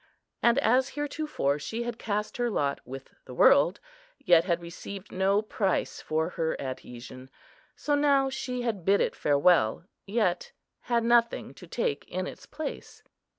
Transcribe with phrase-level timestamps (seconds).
[0.41, 3.79] And as heretofore she had cast her lot with the world,
[4.17, 7.29] yet had received no price for her adhesion,
[7.75, 10.53] so now she had bid it farewell; yet
[10.89, 13.03] had nothing to take in its place.